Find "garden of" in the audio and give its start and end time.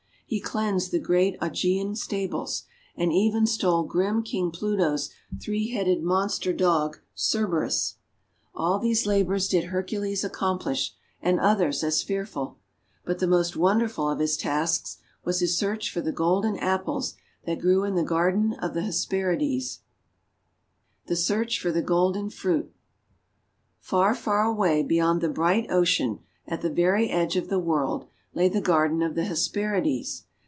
18.05-18.73, 28.61-29.13